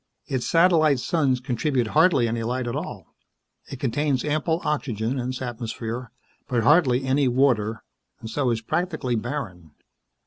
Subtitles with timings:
[0.25, 3.13] Its satellite suns contribute hardly any light at all.
[3.69, 6.09] It contains ample oxygen in its atmosphere,
[6.47, 7.83] but hardly any water,
[8.19, 9.69] and so is practically barren.